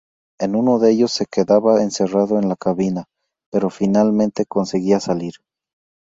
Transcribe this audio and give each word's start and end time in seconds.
En 0.39 0.55
uno 0.55 0.79
de 0.79 0.89
ellos 0.89 1.11
se 1.11 1.27
quedaba 1.27 1.83
encerrado 1.83 2.39
en 2.39 2.49
la 2.49 2.55
cabina, 2.55 3.05
pero 3.51 3.69
finalmente 3.69 4.47
conseguía 4.47 4.99
salir. 4.99 5.33